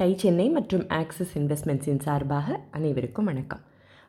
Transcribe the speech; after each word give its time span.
Tie 0.00 0.16
Chennai 0.16 0.50
மற்றும் 0.50 0.88
axis 0.88 1.38
இன்வெஸ்ட்மெண்ட்ஸின் 1.38 1.98
சார்பாக 1.98 2.60
அனைவருக்கும் 2.70 3.24
வணக்கம். 3.24 3.60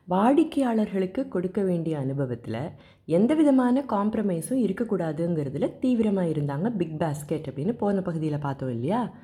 வாடிக்கையாளர்களுக்கு 0.08 1.28
கொடுக்க 1.28 1.62
வேண்டிய 1.62 1.98
அனுபவத்தில் 1.98 2.70
எந்த 3.04 3.34
விதமான 3.34 3.84
காம்ப்ரமைஸும் 3.88 4.60
இருக்கக்கூடாதுங்கிறதுல 4.64 5.78
தீவிரமாக 5.78 6.28
இருந்தாங்க 6.28 6.76
பிக் 6.76 7.00
பாஸ்கெட் 7.00 7.48
அப்படின்னு 7.48 7.72
போன 7.72 8.02
பகுதியில் 8.02 8.38
பார்த்தோம் 8.38 8.70
இல்லையா? 8.70 9.14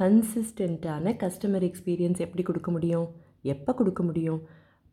கன்சிஸ்டண்ட்டான 0.00 1.14
கஸ்டமர் 1.22 1.66
எக்ஸ்பீரியன்ஸ் 1.68 2.18
எப்படி 2.18 2.42
கொடுக்க 2.42 2.70
முடியும்? 2.70 3.08
எப்போ 3.42 3.74
கொடுக்க 3.74 4.02
முடியும்? 4.02 4.40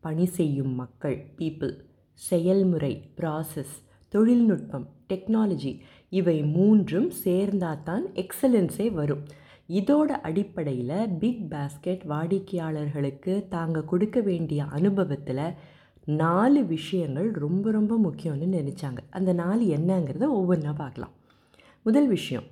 பணி 0.00 0.26
செய்யும் 0.26 0.74
மக்கள் 0.74 1.26
பீப்புள் 1.38 1.76
செயல்முறை 2.14 3.10
ப்ராசஸ் 3.16 3.76
தொழில்நுட்பம் 4.08 4.88
டெக்னாலஜி 5.08 5.80
இவை 6.08 6.42
மூன்றும் 6.42 7.12
சேர்ந்தாதான் 7.24 8.04
எக்ஸலன்ஸே 8.14 8.92
வரும். 8.92 9.24
இதோட 9.68 10.10
அடிப்படையில் 10.20 11.18
பிக் 11.18 11.44
பாஸ்கெட் 11.50 12.02
வாடிக்கையாளர்களுக்கு 12.06 13.46
தாங்க 13.48 13.82
கொடுக்க 13.82 14.20
வேண்டிய 14.20 14.64
அனுபவத்தில் 14.64 15.46
நாலு 16.04 16.64
விஷயங்கள் 16.66 17.30
ரொம்ப 17.30 17.70
ரொம்ப 17.70 17.96
முக்கியம்னு 17.96 18.48
நினச்சாங்க. 18.58 19.00
அந்த 19.10 19.32
நாலு 19.32 19.64
என்னங்கிறத 19.76 20.28
ஒவ்வொன்றா 20.38 20.74
பார்க்கலாம். 20.74 21.12
முதல் 21.82 22.08
விஷயம் 22.08 22.46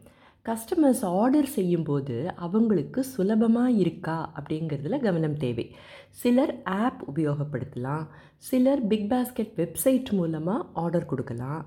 கஸ்டமர்ஸ் 0.47 1.03
ஆர்டர் 1.05 1.47
செய்யும்போது 1.47 2.33
அவங்களுக்கு 2.37 3.05
சுலபமாக 3.05 3.71
இருக்கா 3.71 4.33
அப்படிங்கிறதுல 4.37 5.01
கவனம் 5.01 5.37
தேவை. 5.37 5.67
சிலர் 6.11 6.55
ஆப் 6.65 7.03
உபயோகப்படுத்தலாம் 7.11 8.07
சிலர் 8.37 8.87
பிக் 8.87 9.11
பாஸ்கெட் 9.13 9.55
வெப்சைட் 9.57 10.11
மூலமாக 10.11 10.67
ஆர்டர் 10.73 11.07
கொடுக்கலாம் 11.07 11.67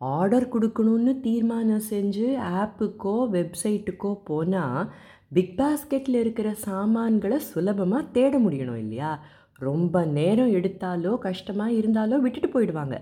ஆர்டர் 0.00 0.46
கொடுக்கணுன்னு 0.52 1.12
தீர்மானம் 1.20 1.88
செஞ்சு 1.90 2.26
ஆப்புக்கோ 2.60 3.14
வெப்சைட்டுக்கோ 3.36 4.12
போனால் 4.24 4.90
பிக் 5.28 5.56
பாஸ்கெட்டில் 5.58 6.18
இருக்கிற 6.20 6.54
சாமான்களை 6.66 7.38
சுலபமாக 7.50 8.10
தேட 8.12 8.38
முடியணும் 8.38 8.80
இல்லையா? 8.84 9.10
ரொம்ப 9.58 10.04
நேரம் 10.04 10.52
எடுத்தாலோ 10.52 11.18
கஷ்டமாக 11.18 11.72
இருந்தாலோ 11.72 12.18
விட்டுட்டு 12.20 12.48
போயிடுவாங்க. 12.48 12.96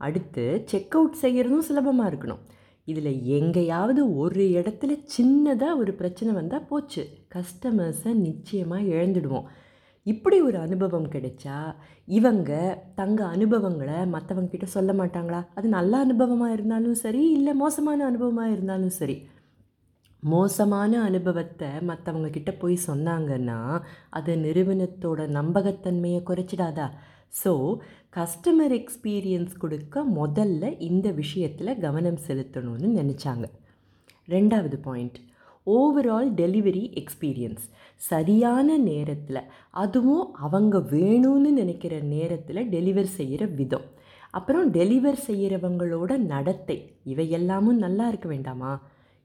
அடுத்து 0.00 0.62
செக் 0.66 0.96
அவுட் 0.96 1.20
செய்கிறதும் 1.22 1.66
சுலபமாக 1.68 2.10
இருக்கணும். 2.10 2.42
இதில் 2.84 3.22
எங்கேயாவது 3.38 4.16
ஒரு 4.16 4.42
இடத்துல 4.58 4.92
சின்னதாக 5.16 5.76
ஒரு 5.76 5.92
பிரச்சனை 5.92 6.32
வந்தால் 6.34 6.68
போச்சு. 6.68 7.04
கஸ்டமர்ஸை 7.34 8.12
நிச்சயமாக 8.26 8.82
இழந்துடுவோம். 8.82 9.48
இப்படி 10.06 10.36
ஒரு 10.40 10.58
அனுபவம் 10.58 11.08
கிடைச்சா 11.10 11.56
இவங்க 12.08 12.50
தங்க 12.94 13.20
அனுபவங்களை 13.24 13.96
மற்றவங்கக்கிட்ட 14.14 14.66
சொல்ல 14.74 14.92
மாட்டாங்களா? 14.92 15.40
அது 15.54 15.66
நல்ல 15.68 15.92
அனுபவமாக 16.04 16.52
இருந்தாலும் 16.52 16.98
சரி 17.04 17.22
இல்லை 17.30 17.54
மோசமான 17.54 18.04
அனுபவமாக 18.10 18.52
இருந்தாலும் 18.52 18.94
சரி. 19.00 19.16
மோசமான 20.22 20.92
அனுபவத்தை 21.02 21.70
மற்றவங்கக்கிட்ட 21.90 22.52
போய் 22.58 22.76
சொன்னாங்கன்னா 22.86 23.58
அது 24.10 24.32
நிறுவனத்தோட 24.36 25.20
நம்பகத்தன்மையை 25.38 26.22
குறைச்சிடாதா? 26.30 26.86
ஸோ 27.42 27.52
கஸ்டமர் 28.16 28.74
எக்ஸ்பீரியன்ஸ் 28.80 29.54
கொடுக்க 29.58 30.04
முதல்ல 30.20 30.74
இந்த 30.90 31.10
விஷயத்தில் 31.22 31.78
கவனம் 31.78 32.20
செலுத்தணும்னு 32.26 32.90
நினச்சாங்க. 33.00 33.46
ரெண்டாவது 34.28 34.76
பாயிண்ட் 34.88 35.18
ஓவரால் 35.66 36.28
டெலிவரி 36.36 36.82
எக்ஸ்பீரியன்ஸ் 37.00 37.64
சரியான 37.96 38.76
நேரத்தில் 38.78 39.40
அதுவும் 39.70 40.34
அவங்க 40.34 40.78
வேணும்னு 40.78 41.50
நினைக்கிற 41.60 41.98
நேரத்தில் 41.98 42.68
டெலிவர் 42.68 43.14
செய்கிற 43.18 43.46
விதம். 43.46 43.86
அப்புறம் 44.30 44.72
டெலிவர் 44.72 45.18
செய்கிறவங்களோட 45.26 46.16
நடத்தை 46.16 46.78
இவையெல்லாமும் 47.06 47.80
நல்லா 47.84 48.08
இருக்க 48.08 48.28
வேண்டாமா? 48.28 48.72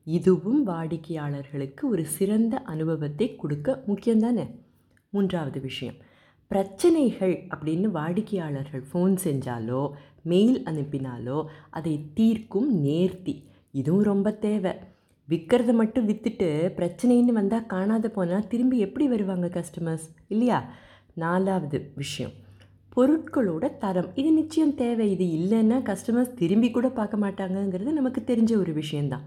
இதுவும் 0.04 0.68
வாடிக்கையாளர்களுக்கு 0.68 1.90
ஒரு 1.90 2.06
சிறந்த 2.06 2.58
அனுபவத்தை 2.58 3.36
கொடுக்க 3.36 3.84
முக்கியம்தானே 3.88 4.46
மூன்றாவது 5.10 5.62
விஷயம் 5.62 5.96
பிரச்சனைகள் 6.48 7.36
அப்படின்னு 7.56 7.88
வாடிக்கையாளர்கள் 7.88 8.84
ஃபோன் 8.94 9.16
செஞ்சாலோ 9.24 9.90
மெயில் 10.24 10.64
அனுப்பினாலோ 10.64 11.46
அதை 11.70 11.94
தீர்க்கும் 12.14 12.86
நேர்த்தி. 12.86 13.36
இதுவும் 13.72 14.04
ரொம்ப 14.04 14.32
தேவை. 14.32 14.72
விற்கிறத 15.30 15.74
மட்டும் 15.74 16.10
விற்றுட்டு 16.10 16.48
பிரச்சனைன்னு 16.78 17.26
வந்தால் 17.26 17.66
காணாத 17.66 18.10
போனால் 18.10 18.48
திரும்பி 18.48 18.80
எப்படி 18.80 19.08
வருவாங்க 19.08 19.48
கஸ்டமர்ஸ் 19.48 20.08
இல்லையா? 20.28 20.70
நாலாவது 21.14 21.92
விஷயம். 21.96 22.32
பொருட்களோட 22.96 23.78
தரம். 23.78 24.16
இது 24.16 24.32
நிச்சயம் 24.32 24.76
தேவை. 24.76 25.20
இது 25.20 25.26
இல்லைன்னா 25.26 25.82
கஸ்டமர்ஸ் 25.90 26.34
திரும்பி 26.34 26.72
கூட 26.72 26.90
பார்க்க 26.90 27.18
மாட்டாங்கங்கிறது 27.18 27.92
நமக்கு 27.92 28.24
தெரிஞ்ச 28.26 28.58
ஒரு 28.58 28.74
விஷயந்தான் 28.74 29.22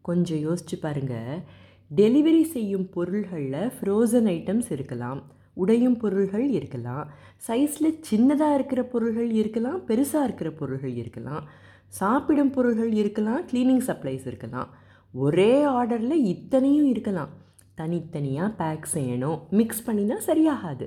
கொஞ்சம் 0.00 0.38
யோசிச்சு 0.38 0.76
பாருங்கள் 0.80 1.38
டெலிவரி 1.96 2.42
செய்யும் 2.42 2.88
பொருள்களில் 2.88 3.52
ஃப்ரோசன் 3.52 4.28
ஐட்டம்ஸ் 4.36 4.72
இருக்கலாம். 4.72 5.22
உடையும் 5.54 5.96
பொருள்கள் 5.96 6.50
இருக்கலாம். 6.50 7.12
சைஸில் 7.46 8.00
சின்னதாக 8.10 8.54
இருக்கிற 8.54 8.82
பொருள்கள் 8.82 9.30
இருக்கலாம். 9.30 9.80
பெருசாக 9.86 10.24
இருக்கிற 10.24 10.50
பொருள்கள் 10.50 10.94
இருக்கலாம். 10.94 11.48
சாப்பிடும் 11.88 12.50
பொருள்கள் 12.50 12.92
இருக்கலாம். 12.92 13.46
க்ளீனிங் 13.46 13.86
சப்ளைஸ் 13.86 14.26
இருக்கலாம். 14.26 14.68
ஒரே 15.14 15.62
ஆர்டரில் 15.62 16.16
இத்தனையும் 16.32 16.86
இருக்கலாம். 16.86 17.32
தனித்தனியாக 17.74 18.56
பேக் 18.60 18.86
செய்யணும் 18.94 19.38
மிக்ஸ் 19.50 19.84
பண்ணினா 19.86 20.16
சரியாகாது. 20.26 20.86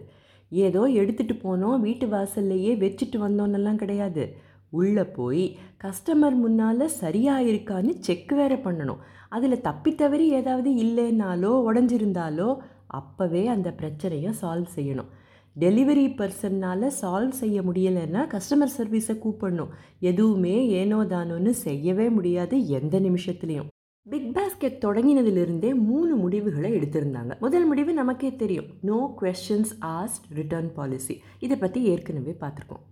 ஏதோ 0.52 0.82
எடுத்துகிட்டு 1.00 1.36
போனோம் 1.44 1.80
வீட்டு 1.80 2.08
வாசல்லையே 2.08 2.74
வச்சுட்டு 2.84 3.18
வந்தோன்னெல்லாம் 3.24 3.80
கிடையாது. 3.84 4.24
உள்ளே 4.70 5.04
போய் 5.18 5.46
கஸ்டமர் 5.84 6.36
முன்னால் 6.36 6.88
சரியாக 6.88 7.46
இருக்கான்னு 7.52 7.94
செக் 8.00 8.34
வேறு 8.40 8.56
பண்ணணும். 8.56 9.04
அதில் 9.30 9.64
தப்பித்தவறி 9.68 10.26
ஏதாவது 10.40 10.70
இல்லைன்னாலோ 10.86 11.52
உடஞ்சிருந்தாலோ 11.68 12.50
அப்போவே 13.00 13.46
அந்த 13.46 13.70
பிரச்சனையை 13.72 14.32
சால்வ் 14.42 14.76
செய்யணும். 14.76 15.10
டெலிவரி 15.56 16.06
பர்சன்னால் 16.20 16.88
சால்வ் 17.02 17.40
செய்ய 17.42 17.62
முடியலைன்னா 17.62 18.24
கஸ்டமர் 18.34 18.76
சர்வீஸை 18.78 19.16
கூப்பிடணும். 19.24 19.74
எதுவுமே 20.00 20.68
ஏனோ 20.82 21.00
தானோன்னு 21.16 21.50
செய்யவே 21.50 22.10
முடியாது 22.10 22.68
எந்த 22.68 23.00
நிமிஷத்துலேயும். 23.00 23.72
பிக் 24.12 24.28
பாஸ்கெட் 24.36 24.76
தொடங்கினதிலிருந்தே 24.84 25.70
மூணு 25.88 26.14
முடிவுகளை 26.22 26.70
எடுத்திருந்தாங்க. 26.76 27.34
முதல் 27.44 27.66
முடிவு 27.70 27.92
நமக்கே 27.98 28.30
தெரியும். 28.42 28.68
No 28.90 29.00
questions 29.22 29.74
asked 29.96 30.28
return 30.38 30.70
policy 30.78 31.16
இதை 31.46 31.56
பற்றி 31.64 31.80
ஏற்கனவே 31.94 32.34
பார்த்துருக்கோம். 32.44 32.84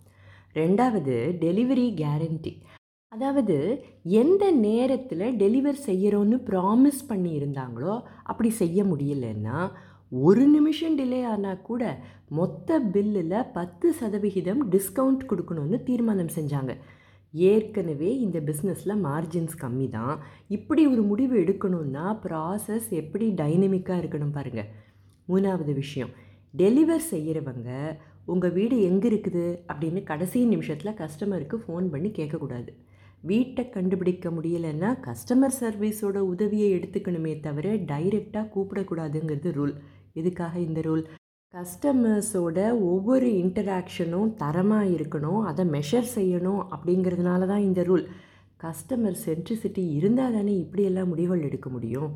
ரெண்டாவது 0.59 1.15
டெலிவரி 1.43 1.85
கேரண்டி 2.01 2.53
அதாவது 3.11 3.55
எந்த 4.21 4.43
நேரத்தில் 4.65 5.25
டெலிவர் 5.41 5.79
செய்கிறோன்னு 5.87 6.39
ப்ராமிஸ் 6.49 7.01
பண்ணியிருந்தாங்களோ 7.11 7.95
அப்படி 8.31 8.51
செய்ய 8.61 8.83
முடியலன்னா 8.91 9.59
ஒரு 10.11 10.43
நிமிஷம் 10.55 10.97
டிலே 10.99 11.21
ஆனால் 11.33 11.63
கூட 11.69 11.83
மொத்த 12.39 12.79
பில்லில் 12.93 13.37
பத்து 13.57 13.87
சதவிகிதம் 14.01 14.61
டிஸ்கவுண்ட் 14.75 15.25
கொடுக்கணும்னு 15.31 15.79
தீர்மானம் 15.89 16.35
செஞ்சாங்க. 16.37 16.73
ஏற்கனவே 17.43 18.19
இந்த 18.19 18.39
பிஸ்னஸில் 18.39 19.01
மார்ஜின்ஸ் 19.01 19.57
கம்மி 19.61 19.89
தான் 19.89 20.19
இப்படி 20.47 20.87
ஒரு 20.87 21.01
முடிவு 21.01 21.43
எடுக்கணும்னா 21.43 22.19
ப்ராசஸ் 22.25 22.89
எப்படி 22.93 23.33
டைனமிக்காக 23.35 24.01
இருக்கணும் 24.01 24.29
பாருங்கள் 24.29 24.69
மூணாவது 25.29 25.73
விஷயம் 25.73 26.11
டெலிவர் 26.53 27.09
செய்கிறவங்க 27.11 27.97
உங்கள் 28.25 28.51
வீடு 28.51 28.81
எங்கே 28.81 29.07
இருக்குது? 29.09 29.59
அப்படின்னு 29.67 30.03
கடைசி 30.03 30.45
நிமிஷத்தில் 30.45 30.93
கஸ்டமருக்கு 30.93 31.57
ஃபோன் 31.57 31.89
பண்ணி 31.89 32.09
கேட்கக்கூடாது 32.09 32.71
வீட்டை 33.21 33.69
கண்டுபிடிக்க 33.69 34.29
முடியலைன்னா 34.29 34.99
கஸ்டமர் 34.99 35.57
சர்வீஸோட 35.61 36.17
உதவியை 36.17 36.79
எடுத்துக்கணுமே 36.79 37.39
தவிர 37.41 37.73
டைரெக்டாக 37.73 38.51
கூப்பிடக்கூடாதுங்கிறது 38.55 39.51
ரூல் 39.51 39.73
எதுக்காக 40.13 40.59
இந்த 40.59 40.81
ரூல் 40.81 41.03
கஸ்டமர்ஸோட 41.55 42.59
ஒவ்வொரு 42.79 43.27
இன்டராக்ஷனும் 43.43 44.29
தரமாக 44.35 44.85
இருக்கணும் 44.85 45.41
அதை 45.41 45.65
மெஷர் 45.65 46.07
செய்யணும் 46.15 46.61
அப்படிங்கிறதுனால 46.71 47.45
தான் 47.45 47.59
இந்த 47.59 47.81
ரூல் 47.83 48.03
கஸ்டமர் 48.63 49.17
சென்ட்ரிசிட்டி 49.25 49.83
இருந்தால் 49.93 50.33
தானே 50.33 50.57
இப்படியெல்லாம் 50.57 51.07
முடிவுகள் 51.07 51.41
எடுக்க 51.41 51.69
முடியும்? 51.69 52.09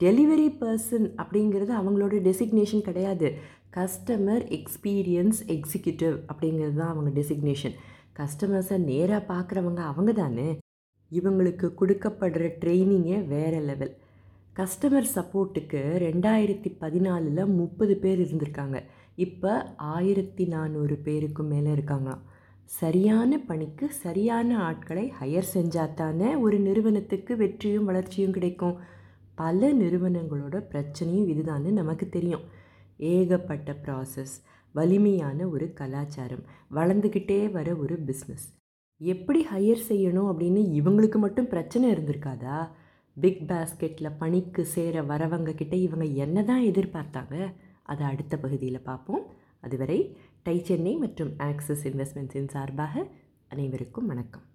டெலிவரி 0.00 0.48
பர்சன் 0.60 1.06
அப்படிங்கிறது 1.16 1.72
அவங்களோட 1.80 2.14
டெசிக்னேஷன் 2.28 2.80
கிடையாது. 2.80 3.28
கஸ்டமர் 3.76 4.44
எக்ஸ்பீரியன்ஸ் 4.58 5.40
எக்ஸிக்யூட்டிவ் 5.48 6.16
அப்படிங்கிறது 6.28 6.74
தான் 6.74 6.88
அவங்க 6.88 7.20
டெசிக்னேஷன் 7.20 7.76
கஸ்டமர்ஸை 8.18 8.78
நேராக 8.90 9.28
பார்க்குறவங்க 9.34 9.82
அவங்க 9.92 10.12
தானே? 10.12 10.48
இவங்களுக்கு 11.12 11.66
கொடுக்கப்படுற 11.80 12.50
ட்ரைனிங்கே 12.62 13.26
வேறு 13.26 13.60
லெவல் 13.60 13.92
கஸ்டமர் 14.58 15.06
சப்போர்ட்டுக்கு 15.14 15.80
ரெண்டாயிரத்தி 16.04 16.70
பதினாலில் 16.80 17.46
முப்பது 17.46 17.96
பேர் 17.96 18.20
இருந்திருக்காங்க. 18.24 18.78
இப்போ 19.14 19.52
ஆயிரத்தி 19.76 20.44
நானூறு 20.44 20.96
பேருக்கும் 20.96 21.46
மேலே 21.46 21.70
இருக்காங்களாம் 21.72 22.24
சரியான 22.64 23.38
பணிக்கு 23.38 23.90
சரியான 23.90 24.58
ஆட்களை 24.58 25.12
ஹையர் 25.20 25.48
செஞ்சால் 25.54 25.94
தானே 25.94 26.34
ஒரு 26.34 26.58
நிறுவனத்துக்கு 26.58 27.36
வெற்றியும் 27.36 27.84
வளர்ச்சியும் 27.84 28.32
கிடைக்கும். 28.32 28.74
பல 29.34 29.70
நிறுவனங்களோட 29.72 30.56
பிரச்சனையும் 30.72 31.30
இதுதான்னு 31.34 31.70
நமக்கு 31.70 32.08
தெரியும். 32.08 32.44
ஏகப்பட்ட 32.96 33.72
ப்ராசஸ் 33.84 34.34
வலிமையான 34.74 35.48
ஒரு 35.48 35.72
கலாச்சாரம் 35.72 36.44
வளர்ந்துக்கிட்டே 36.74 37.40
வர 37.50 37.76
ஒரு 37.76 37.96
பிஸ்னஸ் 38.10 38.48
எப்படி 39.00 39.46
ஹையர் 39.52 39.88
செய்யணும் 39.88 40.28
அப்படின்னு 40.32 40.62
இவங்களுக்கு 40.80 41.18
மட்டும் 41.18 41.48
பிரச்சனை 41.48 41.92
இருந்திருக்காதா? 41.94 42.58
பிக் 43.22 43.44
பாஸ்கெட்டில் 43.50 44.16
பணிக்கு 44.18 44.62
சேர 44.64 45.02
வரவங்க 45.02 45.54
கிட்ட 45.54 45.76
இவங்க 45.76 46.04
என்ன 46.24 46.42
தான் 46.42 46.62
எதிர்பார்த்தாங்க 46.62 47.36
அதை 47.82 48.06
அடுத்த 48.06 48.34
பகுதியில் 48.36 48.86
பார்ப்போம். 48.90 49.24
அதுவரை 49.60 49.98
டை 50.42 50.56
சென்னை 50.68 50.96
மற்றும் 50.96 51.32
ஆக்சிஸ் 51.38 51.86
இன்வெஸ்ட்மெண்ட்ஸின் 51.88 52.52
சார்பாக 52.56 53.06
அனைவருக்கும் 53.48 54.06
வணக்கம். 54.06 54.47